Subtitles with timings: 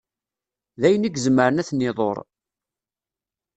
[0.79, 2.17] D ayen i izemmren ad ten-iḍuṛ.